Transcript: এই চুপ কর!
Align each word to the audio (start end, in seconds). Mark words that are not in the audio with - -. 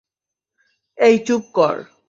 এই 0.97 1.15
চুপ 1.27 1.43
কর! 1.53 1.75